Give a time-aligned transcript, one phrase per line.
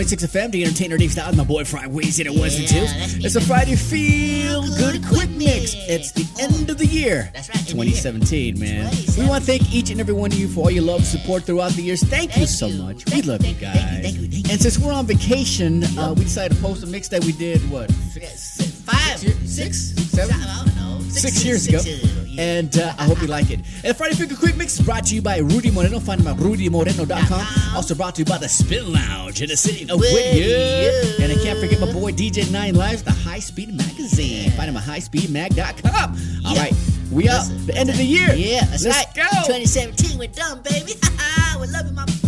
[0.00, 2.80] Mix 96.6 FM, the entertainer Dave Stylus, my boy Fry Ways it was and Yeah,
[2.80, 2.94] twos.
[2.94, 3.24] that's me.
[3.26, 5.74] It's a Friday Feel Good Quick Mix.
[5.76, 7.28] It's the end of the year.
[7.34, 8.90] That's right, end of the 2017, man.
[9.18, 11.06] We want to thank each and every one of you for all your love and
[11.06, 12.02] support throughout the years.
[12.02, 12.82] Thank, you so you.
[12.82, 13.02] much.
[13.04, 13.74] Thank we love you thank you, guys.
[13.76, 14.52] thank you, thank you, thank you.
[14.52, 17.60] And since we're on vacation, uh, we decided to post a mix that we did,
[17.70, 20.69] what, Five, Six years- six, six, seven?
[21.10, 21.30] I don't know.
[21.30, 21.80] six years ago.
[21.84, 22.16] yeah.
[22.38, 23.60] And uh, I hope you like it.
[23.84, 25.98] And Friday Figure Quick Mix brought to you by Rudy Moreno.
[26.00, 27.74] Find him at rudymoreno.com.
[27.76, 30.90] Also brought to you by the Spin Lounge in the city of Whittier.
[31.20, 34.50] And I can't forget my boy DJ Nine Lives, the High Speed Magazine.
[34.52, 36.16] Find him at highspeedmag.com.
[36.46, 36.60] All Yeah.
[36.62, 36.74] right,
[37.10, 37.44] we out.
[37.66, 38.32] The end of the year.
[38.34, 39.14] Yeah, that's Let's right.
[39.14, 39.22] go.
[39.46, 40.94] 2017, we're done, baby.
[41.60, 42.19] we love you,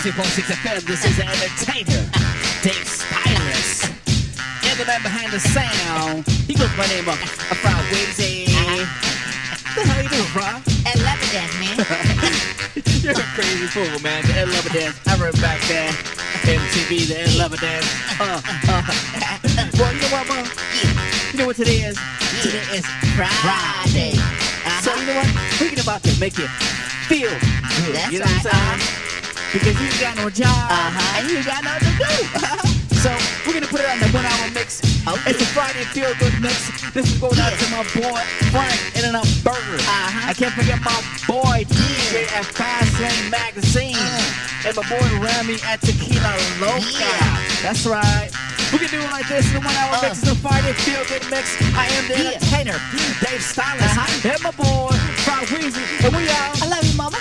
[0.00, 0.80] Yeah, 96.6 FM.
[0.86, 2.08] This is the entertainer,
[2.64, 3.84] Dave Stylus.
[4.64, 7.20] And the man behind the sound, he goes by name of
[7.60, 8.48] Fry Weezie.
[9.76, 10.56] The hell you doing, Fry?
[10.88, 11.76] I love it, dance, man.
[13.04, 14.24] You're a crazy fool, man.
[14.24, 14.96] The Ed Lover Dance.
[15.06, 15.92] I remember back then.
[16.48, 17.84] MTV, the Ed Lover Dance.
[18.16, 18.40] Uh,
[18.72, 18.80] uh.
[19.76, 20.48] well, you know what, Mom?
[21.32, 22.00] You know what today is?
[22.40, 22.86] Today is
[23.20, 24.16] Friday.
[24.16, 24.80] Uh-huh.
[24.80, 25.28] So, you know what?
[25.60, 26.48] Thinking about to make you
[27.04, 27.94] feel good.
[27.94, 28.99] That's you know what I'm right, saying?
[29.52, 30.46] Because you ain't got no job.
[30.48, 31.18] Uh-huh.
[31.18, 32.94] And you got nothing to do.
[33.02, 33.10] so,
[33.46, 34.78] we're going to put it on the one hour mix.
[35.02, 35.30] Okay.
[35.34, 36.70] It's a Friday Feel Good mix.
[36.94, 38.20] This is going out to my boy,
[38.54, 39.80] Frank, In-N-Out Burger.
[39.82, 40.30] Uh-huh.
[40.30, 40.94] I can't forget my
[41.26, 43.98] boy, DJ at Fast Lane Magazine.
[44.62, 46.30] And my boy Rami at Tequila
[46.62, 46.86] Loca.
[46.94, 47.42] Yeah.
[47.66, 48.30] That's right.
[48.70, 50.02] We can do it like this in the one hour Uh.
[50.14, 50.22] mix.
[50.22, 51.58] It's a Friday Feel Good mix.
[51.74, 52.38] I am the Yeah.
[52.38, 52.78] entertainer,
[53.18, 53.82] Dave Stylus.
[53.82, 54.30] Uh-huh.
[54.30, 54.94] And my boy,
[55.26, 56.04] Frank Weezie.
[56.06, 56.54] And we out.
[56.62, 57.18] I love you, mama.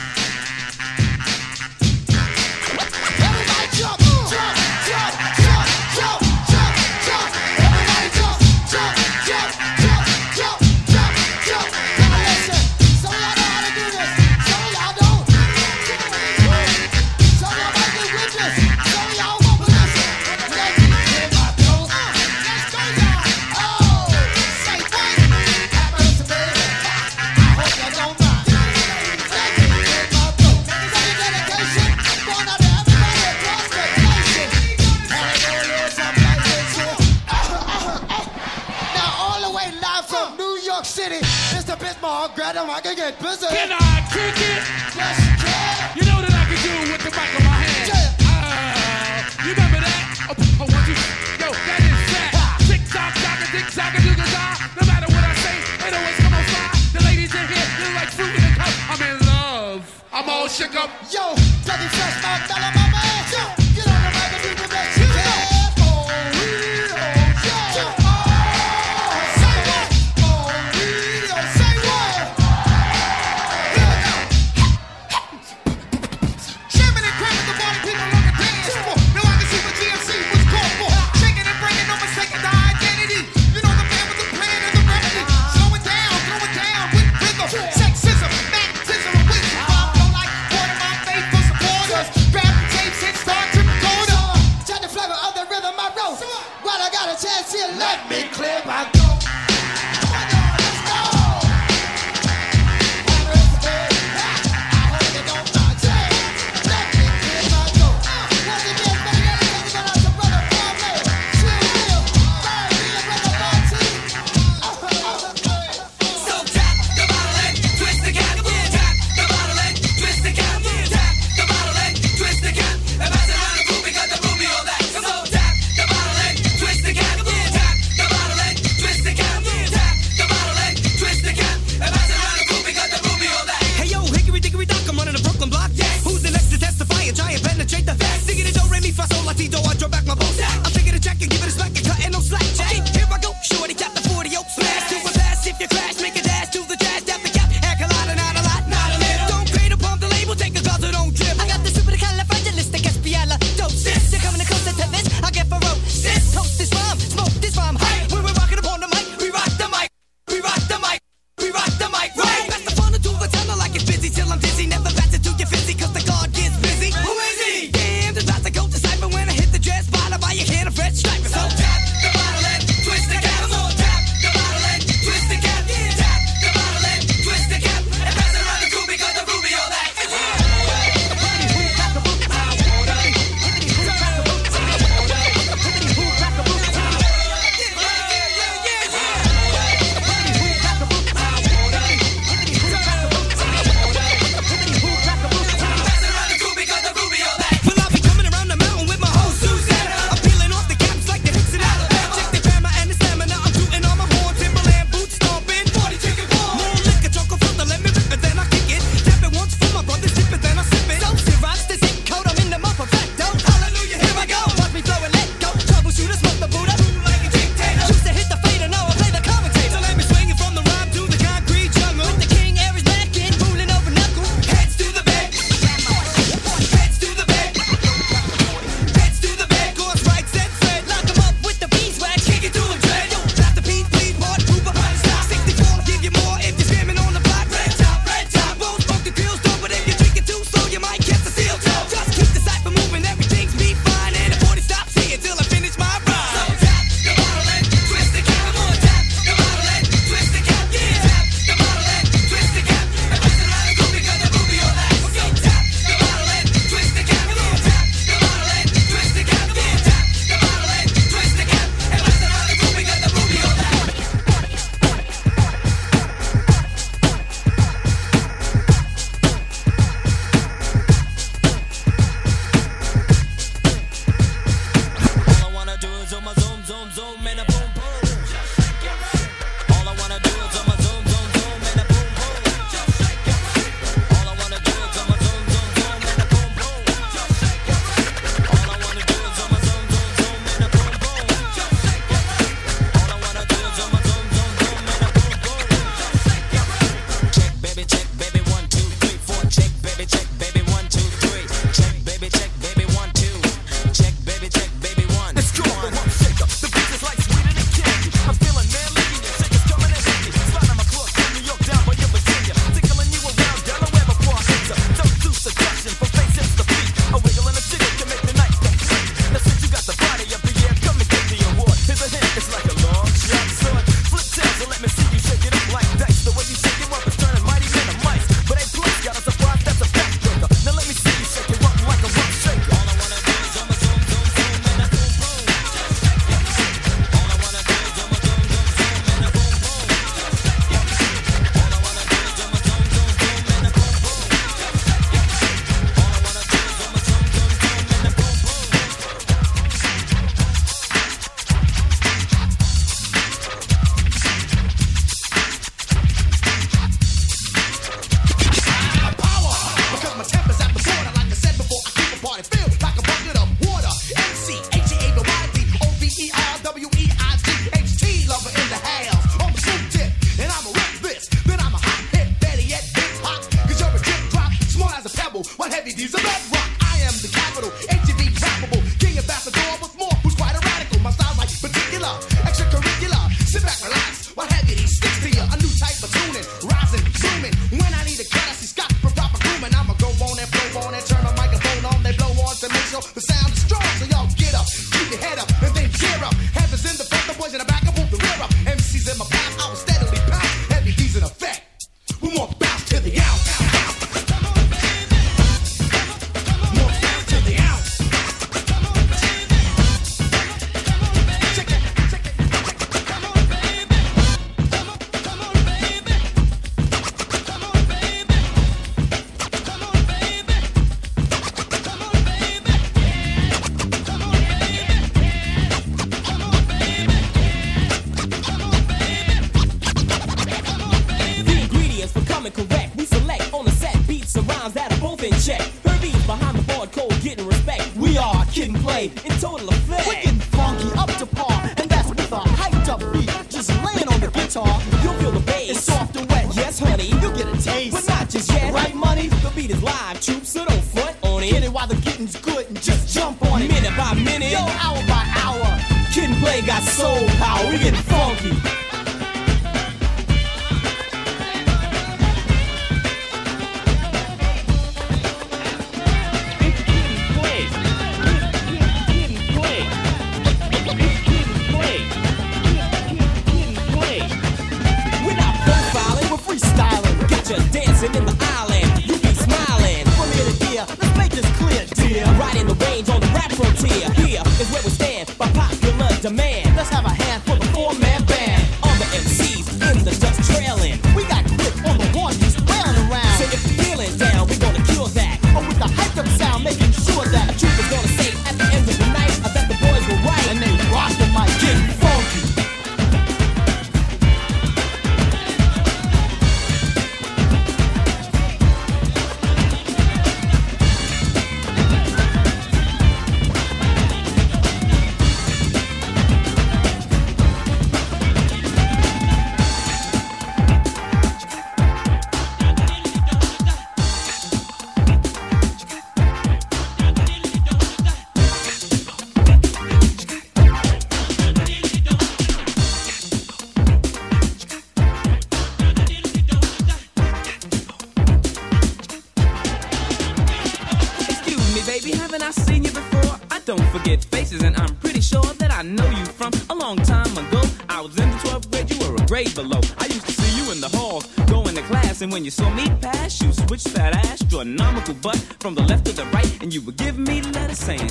[553.41, 557.23] you switch that astronomical butt from the left to the right, and you were giving
[557.23, 558.07] me letters saying,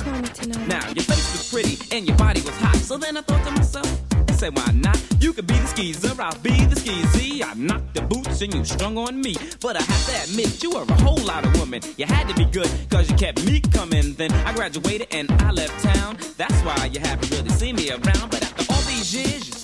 [0.67, 3.51] Now your face was pretty and your body was hot, so then I thought to
[3.51, 3.87] myself.
[4.31, 4.99] say why not?
[5.19, 7.43] You could be the skeezer, I'll be the skeezy.
[7.43, 9.35] I knocked the boots and you strung on me.
[9.61, 11.81] But I have to admit, you were a whole lot of woman.
[11.97, 14.13] You had to be good, cause you kept me coming.
[14.13, 16.17] Then I graduated and I left town.
[16.37, 18.31] That's why you haven't really seen me around.
[18.31, 19.58] But after all these years,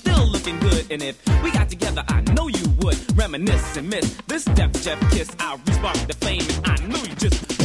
[0.46, 0.90] looking good.
[0.90, 5.00] And if we got together, I know you would reminisce and miss this Def Jef
[5.10, 5.34] kiss.
[5.38, 7.55] I'll respark the flame, and I knew you just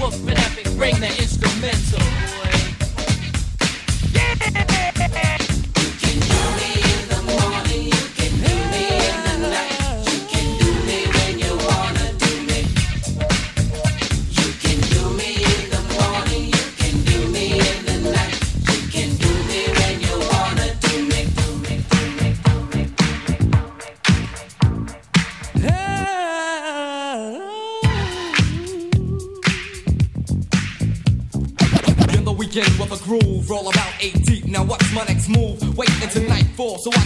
[0.00, 1.39] wolf and epic, bring the instrument.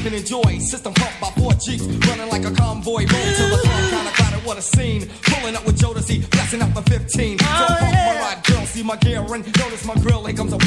[0.07, 0.59] and enjoy.
[0.59, 3.07] System pumped by four Jeeps, running like a convoy.
[3.07, 5.09] Boom to the club, kinda crowded, what a scene.
[5.23, 7.37] Pulling up with Jodeci, blasting out the 15.
[7.38, 8.12] Don't oh, yeah.
[8.12, 10.25] my ride, girl, see my gear and notice my grill.
[10.25, 10.59] Here comes a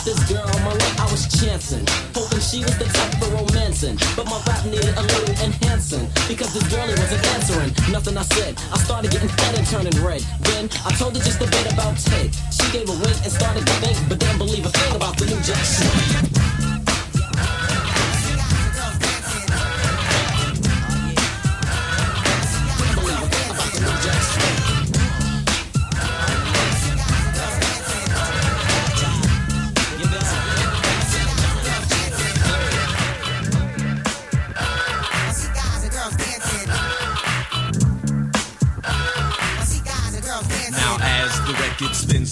[0.00, 1.84] With this girl my lap, I was chancing,
[2.14, 3.98] hoping she was the type for romancing.
[4.16, 7.68] But my rap needed a little enhancing, because this girlie wasn't answering.
[7.92, 10.24] Nothing I said, I started getting fed and turning red.
[10.40, 12.34] Then I told her just a bit about Ted.
[12.50, 15.26] She gave a wink and started to think, but didn't believe a thing about the
[15.26, 16.39] new jack.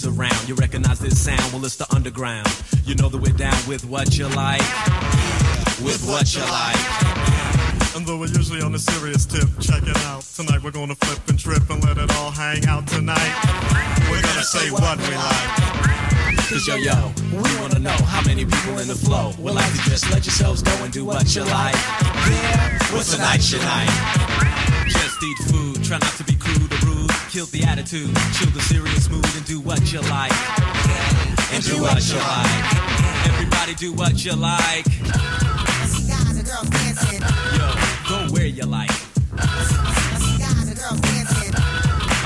[0.09, 1.53] Around, you recognize this sound.
[1.53, 2.49] Well, it's the underground.
[2.85, 4.64] You know that we're down with what you like.
[5.85, 6.81] With what you like.
[7.94, 10.23] And though we're usually on a serious tip, check it out.
[10.23, 13.35] Tonight we're gonna flip and trip and let it all hang out tonight.
[14.11, 15.68] We're gonna say what we like.
[16.49, 19.90] Cause yo, yo, we wanna know how many people in the flow will like to
[19.90, 21.75] just let yourselves go and do what you like.
[21.75, 23.90] Yeah, what's a night your night?
[24.88, 26.67] Just eat food, try not to be crude.
[27.38, 30.35] Kill the attitude, chill the serious mood, and do what you like.
[31.55, 32.66] And do what you like.
[33.31, 34.85] Everybody do what you like.
[37.55, 37.70] Yo,
[38.11, 38.90] go where you like.
[39.38, 39.46] I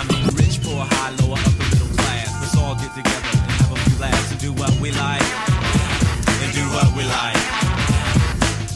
[0.09, 2.33] mean, rich, poor, high, lower, upper, middle class.
[2.41, 5.29] Let's all get together and have a few laughs and do what we like.
[6.41, 7.37] And do what we like.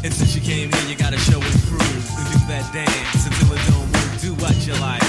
[0.04, 1.80] And since you came here, you gotta show and prove.
[1.80, 4.20] And do that dance until it don't move.
[4.20, 5.05] Do what you like.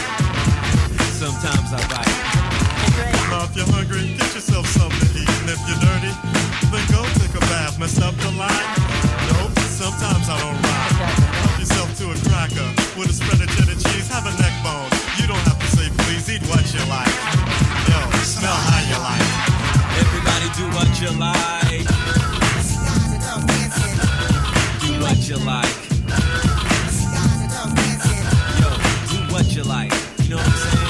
[1.68, 2.16] Sometimes I write.
[3.28, 5.28] Now if you're hungry, get yourself something to eat.
[5.44, 6.16] And if you're dirty,
[6.72, 8.72] then go take a bath, mess up the line.
[9.28, 10.96] Nope, sometimes I don't rhyme.
[11.44, 12.64] Help yourself to a cracker
[12.96, 14.08] with a spread of cheddar cheese.
[14.08, 14.88] Have a neck bone.
[15.20, 17.12] You don't have to say please, eat what you like.
[17.92, 19.28] Yo, smell how you like.
[20.00, 21.84] Everybody do what you like.
[24.80, 25.76] Do what you like.
[28.56, 28.72] Yo,
[29.12, 29.92] do what you like.
[30.24, 30.87] You know what I'm saying?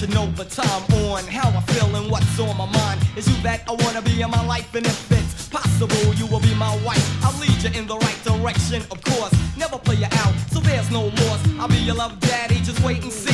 [0.00, 3.00] You know the time on how I feel and what's on my mind.
[3.16, 6.14] Is you that I wanna be in my life, and if it's possible.
[6.14, 7.04] you will be my wife.
[7.24, 9.34] I'll lead you in the right direction, of course.
[9.58, 11.40] Never play you out, so there's no loss.
[11.58, 13.29] I'll be your love daddy, just wait and see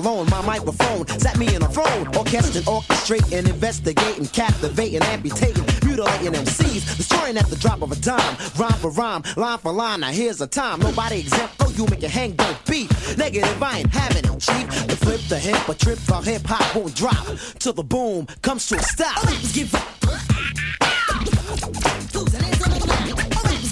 [0.00, 0.28] alone.
[0.30, 2.06] My microphone sat me in a throne.
[2.18, 8.36] Orchestrating, orchestrating, investigating, captivating, amputating, mutilating MCs, destroying at the drop of a dime.
[8.58, 10.00] Rhyme for rhyme, line for line.
[10.00, 10.80] Now here's a time.
[10.80, 11.54] Nobody exempt.
[11.76, 12.90] You make it hang, don't beat.
[13.16, 14.66] Negative, I ain't having it, chief.
[14.86, 17.26] The flip, the hip, a trip, the hip hop won't drop
[17.58, 19.24] till the boom comes to a stop.
[19.24, 20.00] Let's give up.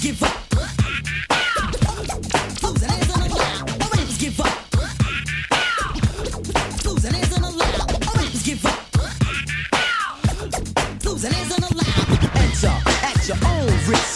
[0.00, 0.47] give up.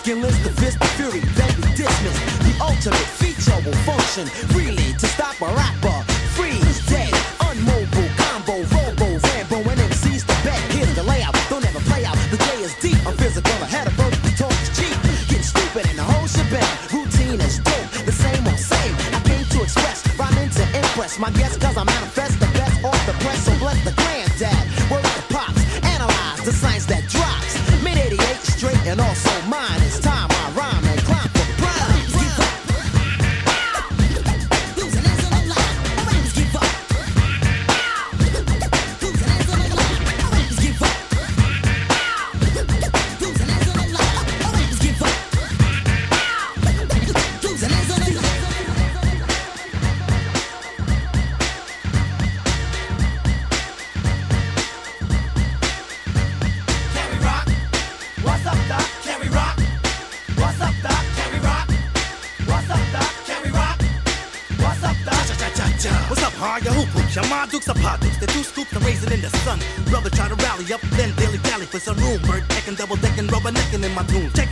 [0.05, 2.19] Enlist the fist of fury, then be dismissed.
[2.43, 6.03] The ultimate feature will function freely to stop a rapper.
[6.35, 10.59] Freeze dead, unmobile, combo, robo, rambo, and MCs the bet.
[10.75, 11.38] Here's the layout.
[11.49, 12.19] Don't ever play out.
[12.35, 12.99] The J is deep.
[13.07, 14.19] I'm physical ahead of birth.
[14.27, 14.97] The talk is cheap.
[15.31, 16.67] Getting stupid in the whole shebang.
[16.91, 17.87] Routine is dope.
[18.05, 18.95] The same old same.
[19.15, 22.02] I came to express, rhyming to impress my guests, cause I manifest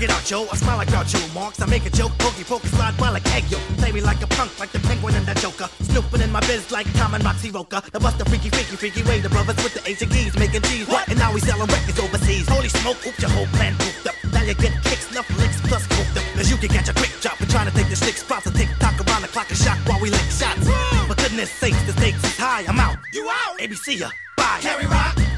[0.02, 0.30] in my tune.
[0.30, 0.48] Check it out, yo.
[0.50, 1.60] I smile like y'all Marks.
[1.60, 3.62] I make a joke, pokey pokey, slide by like egg yolk.
[3.78, 5.68] Play me like a punk, like the penguin and the joker.
[5.82, 7.82] Snooping in my biz like Tom and Roxy Roca.
[7.92, 9.20] The bust the freaky, freaky, freaky way.
[9.20, 10.88] The brothers with the Asian keys making cheese.
[10.88, 11.08] What?
[11.08, 12.48] And now we selling records overseas.
[12.48, 14.14] Holy smoke, oops, your whole plan pooped up.
[14.32, 16.24] Now you get kicks, enough licks, plus cooped up.
[16.34, 17.40] Cause you can catch a quick drop.
[17.40, 19.78] We're trying to take the stick spots and tick tock around the clock and shock
[19.86, 20.64] while we lick shots.
[21.08, 22.64] For goodness sakes, the stakes is high.
[22.66, 22.96] I'm out.
[23.12, 23.58] You out?
[23.58, 24.10] ABC ya.
[24.36, 24.60] Bye.
[24.80, 25.29] We rock?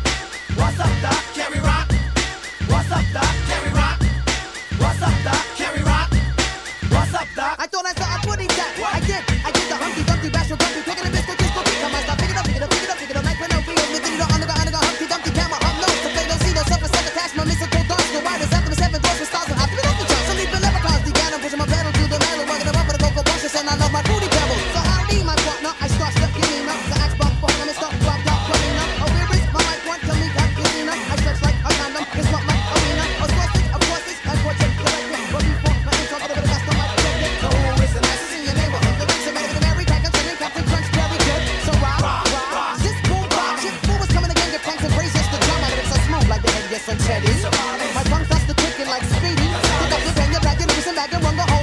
[51.13, 51.62] Cảm 好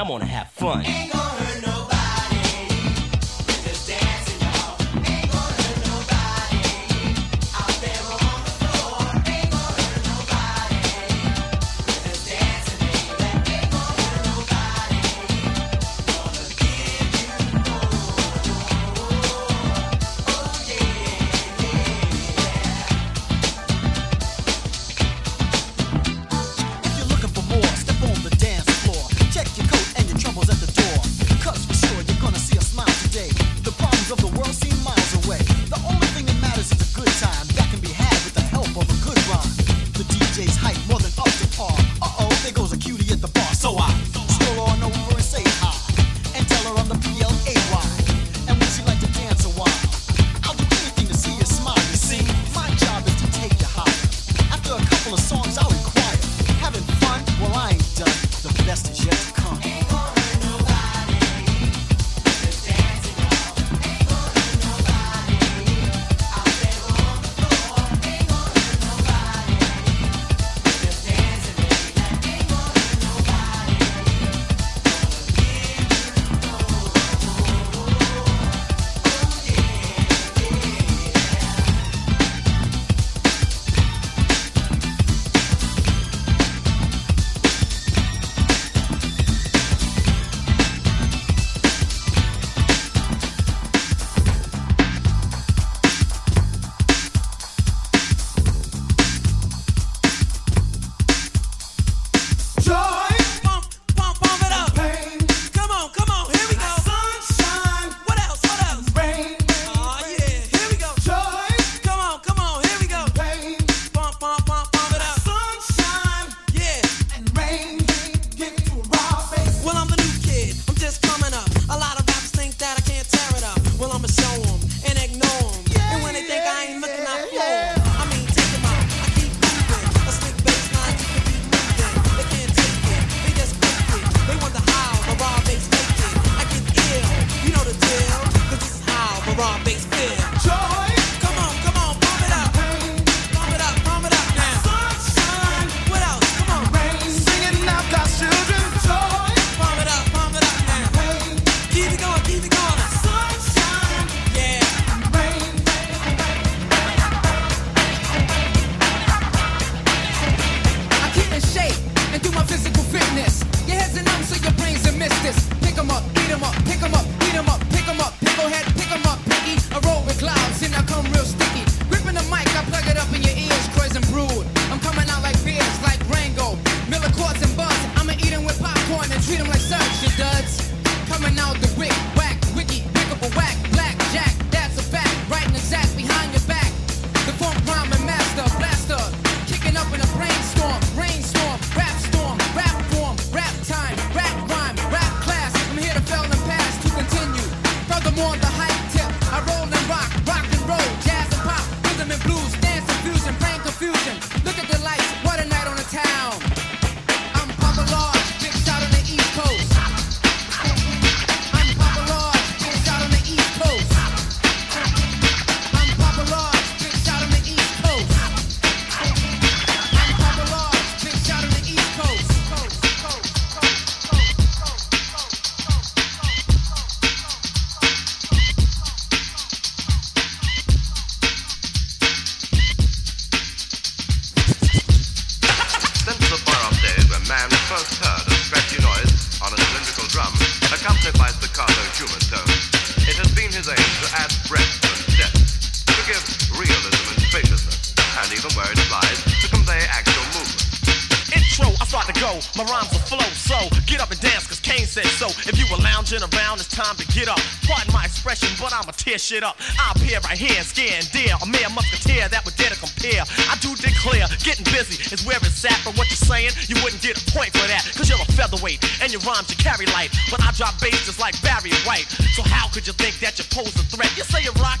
[0.00, 1.29] I'm gonna have fun.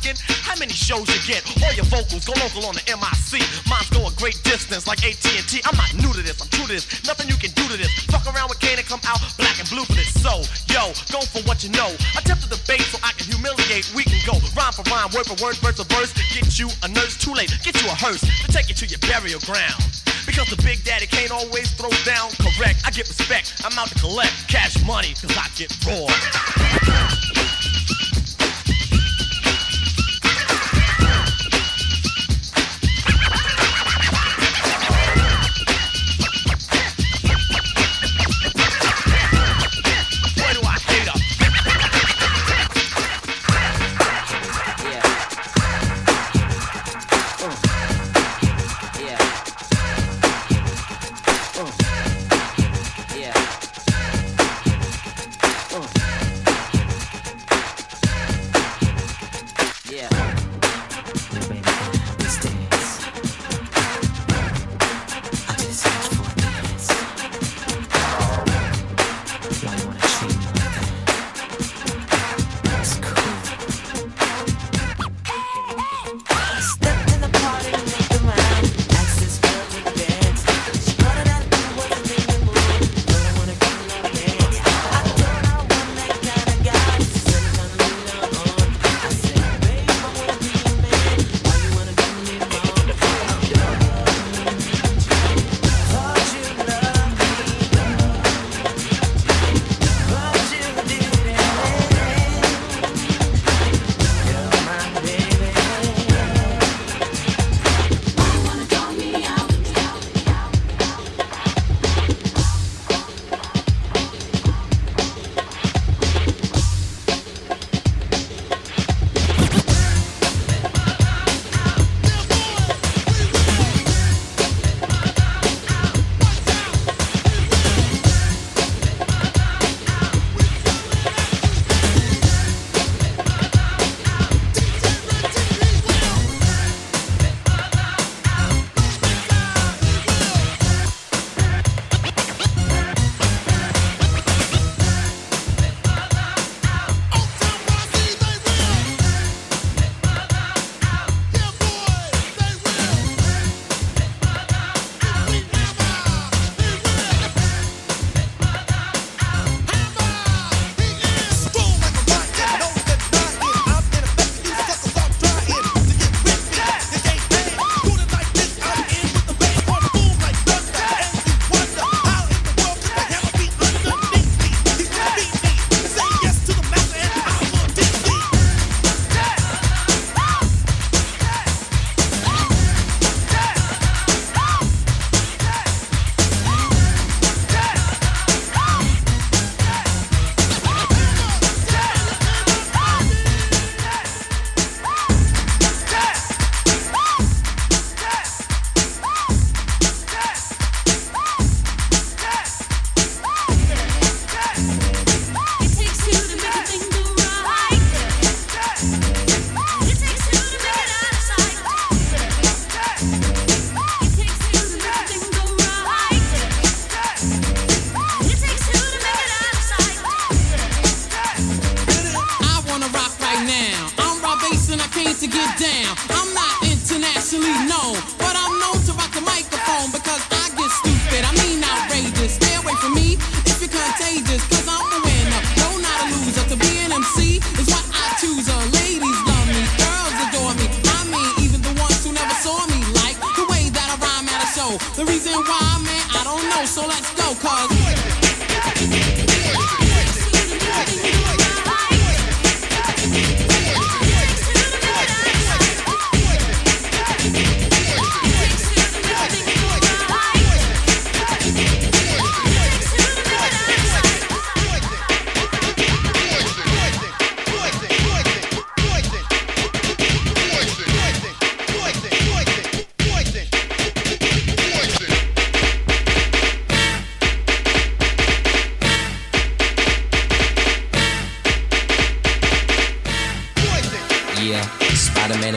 [0.00, 1.44] Rocking, how many shows you get?
[1.62, 3.42] All your vocals go local on the MIC.
[3.68, 5.60] Mine's go a great distance like AT&T.
[5.64, 7.04] I'm not new to this, I'm true to this.
[7.04, 7.90] Nothing you can do to this.
[8.08, 10.10] Fuck around with Kane and come out black and blue for this.
[10.20, 10.40] So,
[10.72, 11.92] yo, go for what you know.
[12.16, 13.92] Attempt to debate so I can humiliate.
[13.94, 16.12] We can go rhyme for rhyme, word for word, verse for verse.
[16.32, 17.52] Get you a nurse, too late.
[17.62, 19.80] Get you a hearse to take you to your burial ground.
[20.24, 22.84] Because the big daddy can't always throw down correct.
[22.86, 23.60] I get respect.
[23.64, 27.36] I'm out to collect cash money because I get raw.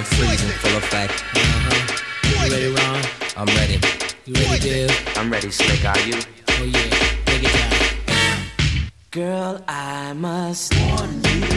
[0.04, 1.24] and freezing full effect.
[1.36, 2.00] Uh-huh.
[2.28, 3.02] You ready, Ron?
[3.38, 3.80] I'm ready.
[4.26, 4.92] You ready, dude?
[5.16, 5.86] I'm ready, Slick.
[5.86, 6.16] Are you?
[6.50, 6.90] Oh yeah,
[7.26, 7.72] take it down.
[9.12, 11.56] Girl, I must warn you.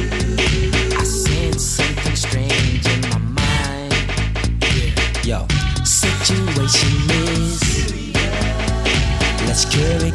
[0.97, 3.95] I sense something strange in my mind.
[5.25, 5.41] Yeah.
[5.41, 5.47] Yo,
[5.85, 7.61] situation is.
[9.47, 10.06] Let's cure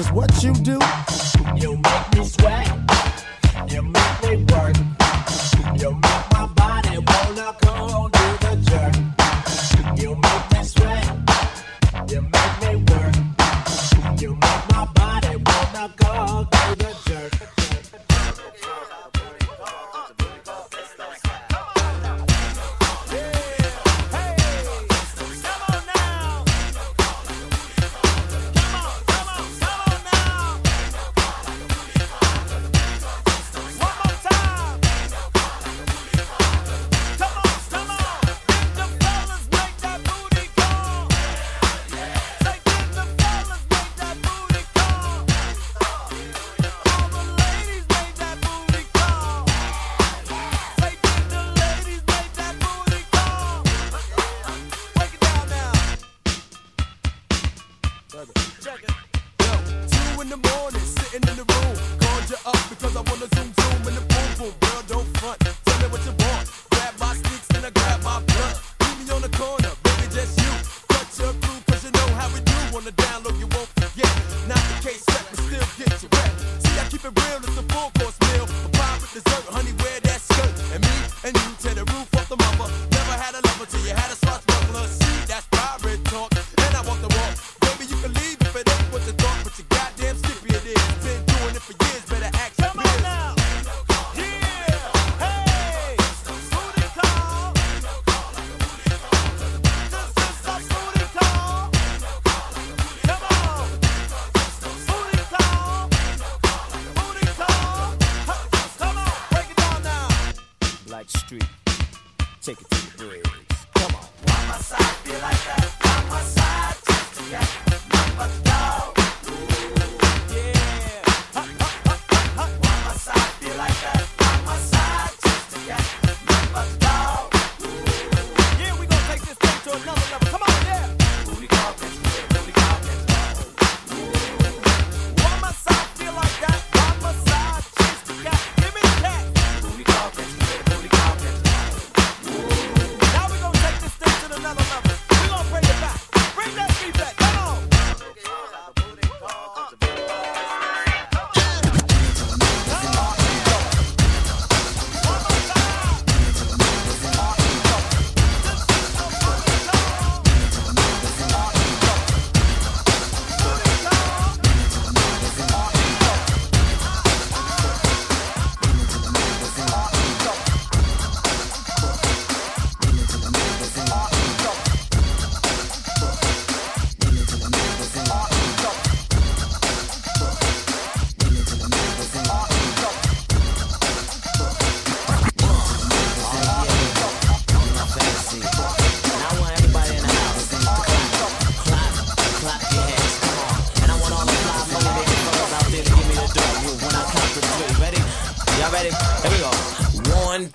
[0.00, 0.79] is what you do.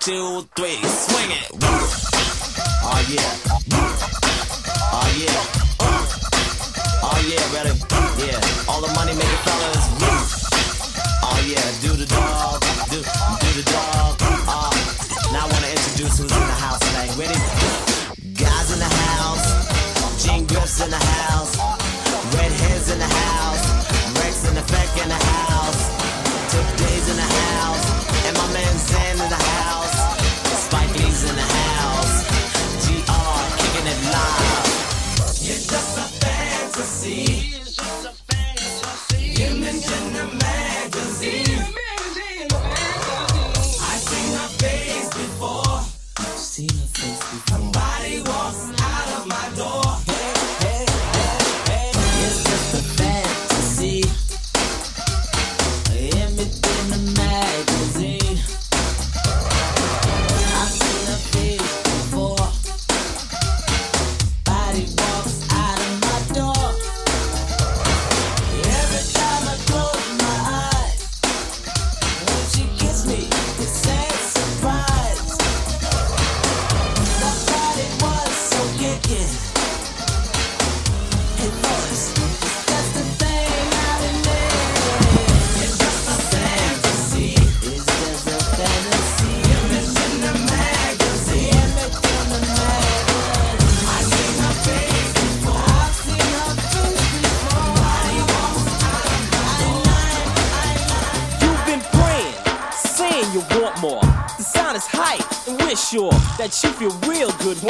[0.06, 1.15] Two, three,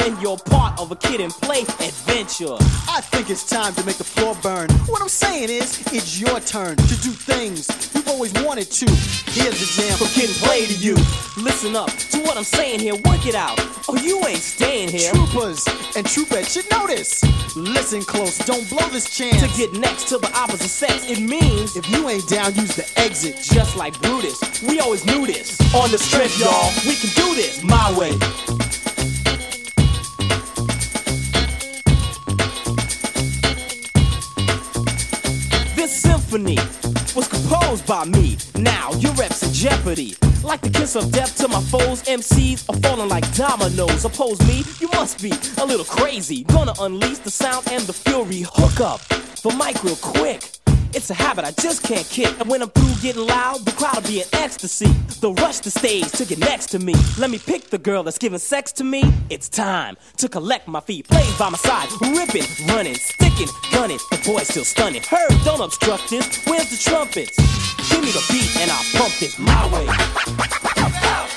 [0.07, 2.55] when you're part of a kid and play adventure.
[2.87, 4.69] I think it's time to make the floor burn.
[4.87, 8.85] What I'm saying is, it's your turn to do things you've always wanted to.
[9.35, 10.95] Here's the jam for kid and play to you.
[11.35, 13.59] Listen up to what I'm saying here, work it out.
[13.89, 15.11] Oh, you ain't staying here.
[15.11, 17.23] Troopers and troopettes should notice.
[17.57, 19.41] Listen close, don't blow this chance.
[19.41, 22.87] To get next to the opposite sex, it means if you ain't down, use the
[22.95, 23.35] exit.
[23.43, 25.59] Just like Brutus, we always knew this.
[25.75, 28.15] On the strip, y'all, we can do this my way.
[36.37, 36.57] Symphony
[37.15, 38.37] was composed by me.
[38.55, 40.15] Now your reps in jeopardy.
[40.43, 44.05] Like the kiss of death to my foes, MCs are falling like dominoes.
[44.05, 45.31] Oppose me, you must be
[45.61, 46.43] a little crazy.
[46.43, 48.45] Gonna unleash the sound and the fury.
[48.53, 49.01] Hook up
[49.41, 50.66] the mic real quick.
[50.93, 52.39] It's a habit I just can't kick.
[52.39, 54.87] And when I'm through getting loud, the crowd'll be in ecstasy.
[55.21, 56.95] They'll rush the stage to get next to me.
[57.17, 59.03] Let me pick the girl that's giving sex to me.
[59.29, 61.07] It's time to collect my feet.
[61.07, 63.99] Plays by my side, ripping, running, sticking, gunning.
[64.11, 65.03] The boy's still stunning.
[65.03, 66.43] Heard, don't obstruct this.
[66.45, 67.35] Where's the trumpets?
[67.89, 71.36] Give me the beat and I'll pump this my way.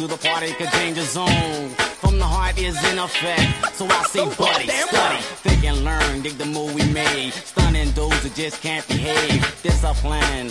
[0.00, 1.68] To the party, could change danger zone.
[2.00, 6.38] From the heart is in effect, so I say, buddy, study, think and learn, dig
[6.38, 7.32] the move we made.
[7.32, 9.42] Stunning those who just can't behave.
[9.62, 10.48] Discipline,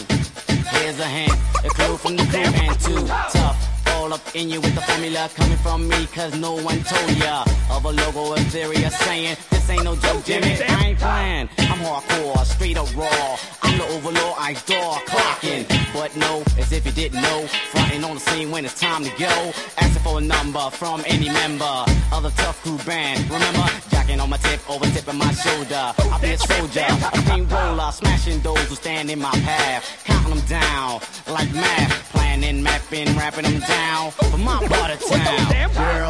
[0.73, 1.33] here's a hint,
[1.65, 3.78] a clue from the crew and too tough.
[4.09, 7.43] All up in you with the formula coming from me, cause no one told ya.
[7.69, 10.57] Of a logo of saying, this ain't no joke, Jimmy.
[10.67, 13.37] I ain't playing, I'm hardcore, straight up raw.
[13.61, 15.93] I'm the overlord, I door clocking.
[15.93, 19.11] But no, as if you didn't know, fronting on the scene when it's time to
[19.11, 19.51] go.
[19.77, 23.29] Asking for a number from any member of the tough crew band.
[23.29, 25.93] Remember, jacking on my tip, over tipping my shoulder.
[26.11, 30.03] I'll be a soldier, a steamroller, smashing those who stand in my path.
[30.05, 35.73] Counting them down like math, planning, mapping, rapping them down for my part of town.
[35.73, 36.08] Girl.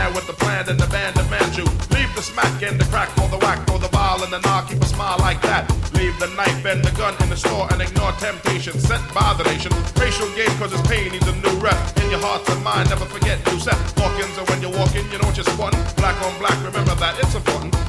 [0.00, 1.66] Man with the plan and the band demands you.
[1.96, 4.68] Leave the smack and the crack for the whack, throw the ball and the knock,
[4.68, 5.62] keep a smile like that.
[5.98, 9.44] Leave the knife and the gun in the store and ignore temptation sent by the
[9.52, 9.72] nation.
[10.00, 11.78] Racial game cause it's pain needs a new rep.
[12.00, 13.78] In your heart and mind, never forget you set.
[13.98, 15.72] Walk-ins and when you're walking, you know what you're spun.
[16.00, 17.79] Black on black, remember that it's important.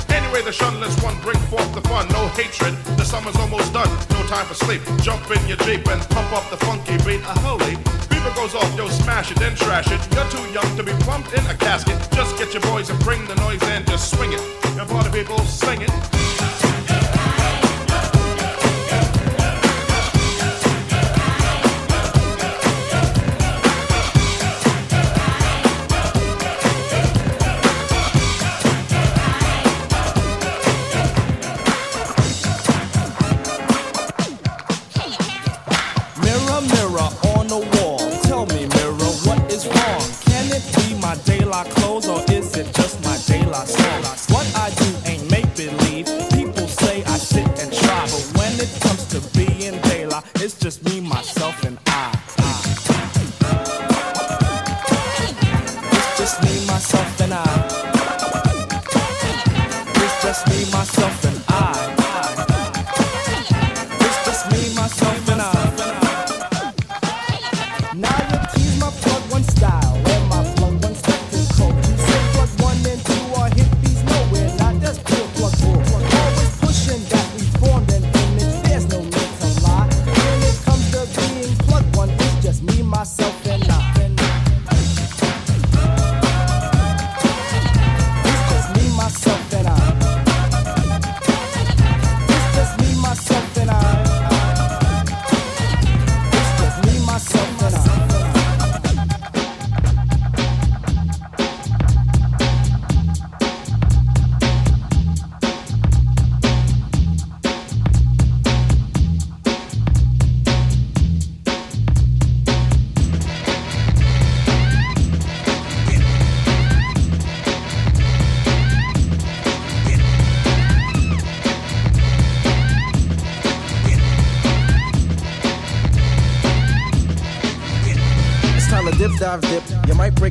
[0.43, 2.09] The shunless one bring forth the fun.
[2.09, 3.87] No hatred, the summer's almost done.
[4.09, 4.81] No time for sleep.
[5.01, 7.21] Jump in your Jeep and pump up the funky beat.
[7.21, 7.77] A holy.
[8.09, 10.01] Beaver goes off, yo, smash it, then trash it.
[10.13, 11.95] You're too young to be plumped in a casket.
[12.11, 14.41] Just get your boys and bring the noise and just swing it.
[14.65, 16.40] And party people, sing it.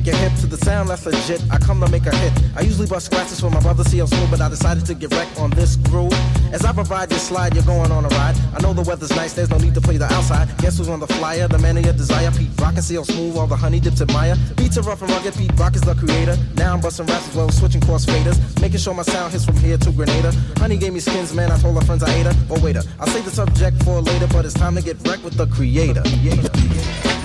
[0.01, 1.43] Might your hip to the sound that's legit.
[1.51, 2.33] I come to make a hit.
[2.55, 5.39] I usually bust scratches for my brother CL Smooth, but I decided to get wrecked
[5.39, 6.11] on this groove.
[6.51, 8.35] As I provide your slide, you're going on a ride.
[8.55, 10.47] I know the weather's nice, there's no need to play the outside.
[10.57, 11.47] Guess who's on the flyer?
[11.47, 14.35] The man of your desire, Pete Rock and CL Smooth, all the honey dips admire.
[14.57, 16.35] Beats are rough and rugged, Pete Rock is the creator.
[16.55, 18.39] Now I'm busting raps as well switching cross faders.
[18.59, 20.31] Making sure my sound hits from here to Grenada.
[20.57, 22.33] Honey gave me skins, man, I told her friends I ate her.
[22.49, 25.35] Oh, waiter, I'll save the subject for later, but it's time to get wrecked with
[25.35, 26.01] the creator.
[26.01, 27.20] creator.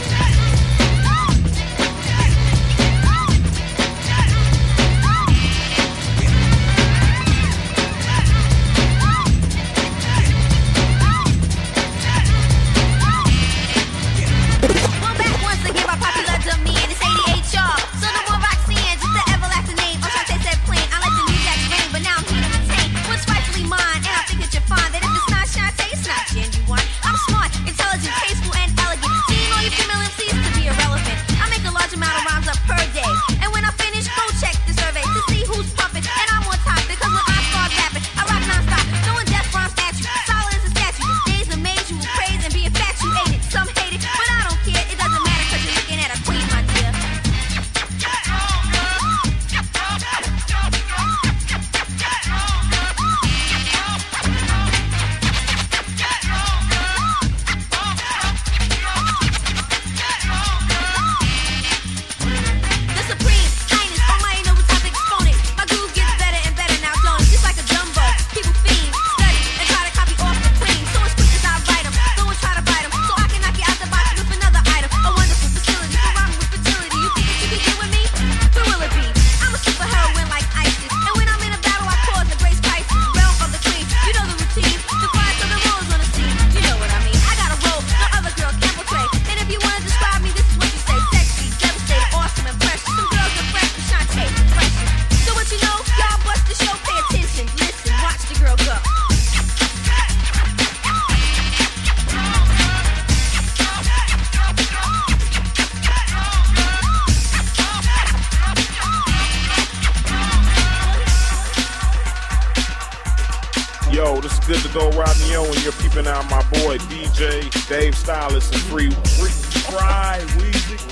[115.26, 119.30] Romeo, and you're peeping out my boy DJ Dave Stylus and Free Free
[119.70, 120.82] Fry Weezie.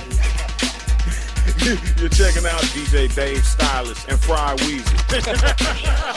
[2.00, 6.10] you're checking out DJ Dave Stylus and Fry Weezie.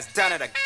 [0.00, 0.59] has done it again.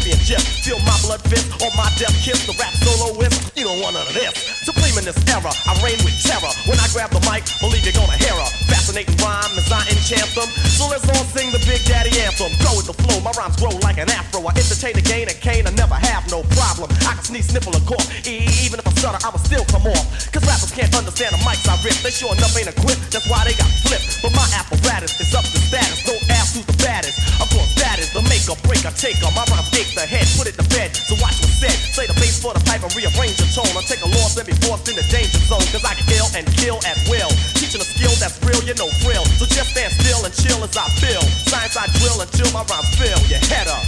[0.00, 0.40] championship.
[0.64, 2.46] Feel my blood fist on my death kiss.
[2.46, 4.32] The rap soloist, you don't want none of this.
[4.64, 6.52] Supreme in this era, I reign with terror.
[6.64, 10.30] When I grab the mic, believe you're gonna hear a Fascinating rhyme as I enchant
[10.32, 10.48] them.
[10.70, 12.54] So let's all sing the Big Daddy anthem.
[12.64, 14.40] Go with the flow, my rhymes grow like an afro.
[14.46, 16.88] I entertain the gain a cane, I never have no problem.
[17.04, 18.06] I can sneeze, sniffle, and cough.
[18.24, 20.06] Even if I stutter, I'ma still come off.
[20.32, 21.98] Cause rappers can't understand the mics I rip.
[22.00, 24.22] They sure enough ain't equipped, that's why they got flipped.
[24.22, 26.06] But my apparatus is up to status.
[26.06, 27.18] No ass who's the baddest.
[27.42, 29.98] Of course, that is the make or break I take on my rhyme big hit
[29.98, 30.94] the head, put it to bed.
[30.94, 31.74] So watch what's said.
[31.94, 33.66] Play the bass for the pipe and rearrange the tone.
[33.74, 35.66] I take a loss and be forced in the danger zone.
[35.74, 37.30] Cause I kill and kill at will.
[37.58, 39.24] Teaching a skill that's real, you know frill.
[39.38, 41.22] So just stand still and chill as I feel.
[41.50, 43.18] Science I drill until my rhymes fill.
[43.26, 43.82] Your head up.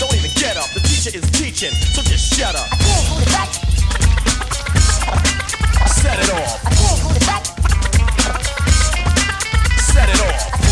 [0.00, 0.70] Don't even get up.
[0.72, 2.68] The teacher is teaching, so just shut up.
[2.72, 3.50] I can't back.
[6.00, 6.64] Set it off.
[6.64, 7.44] I can't back.
[9.76, 10.67] Set it off.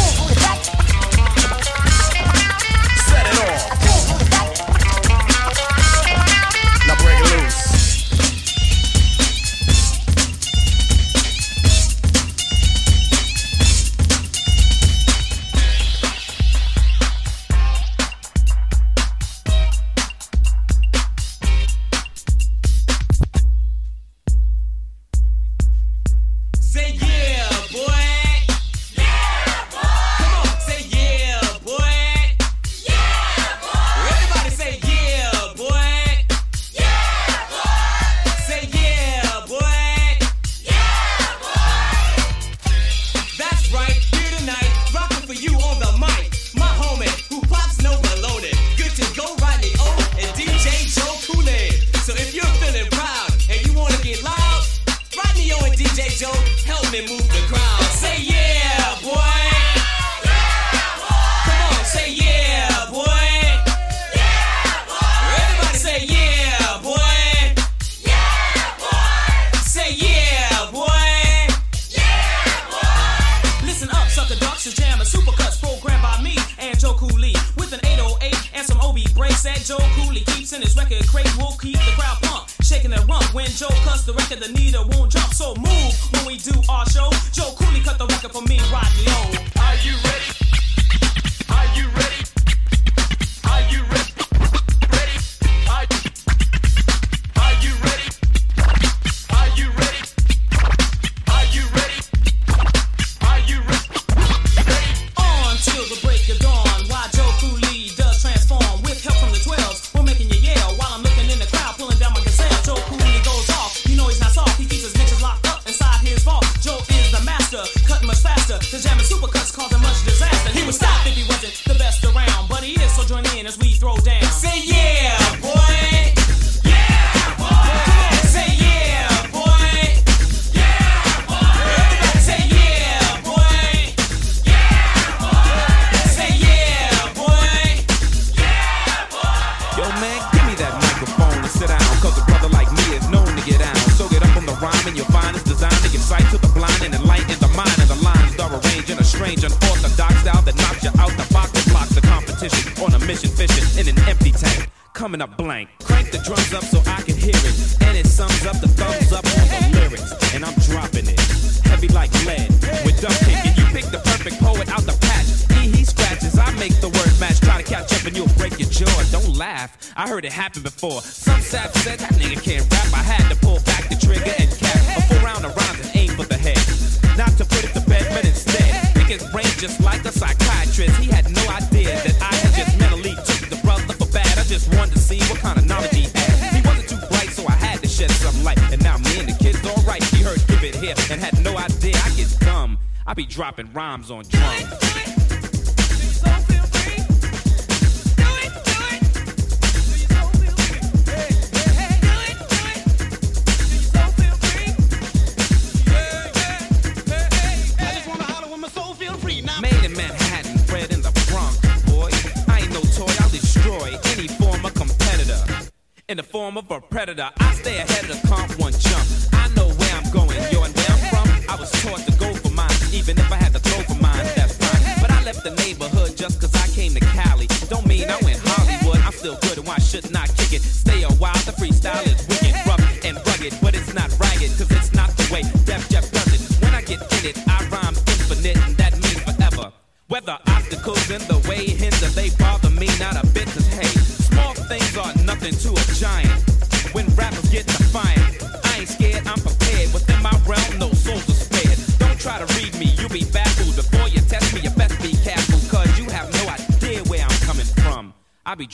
[81.72, 83.26] keep the crowd pumped, shaking their rump.
[83.34, 85.32] When Joe cuts the record, the needle won't jump.
[85.34, 87.10] So move when we do our show.
[87.32, 88.59] Joe Cooley cut the record for me.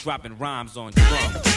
[0.03, 1.52] Dropping rhymes on drums.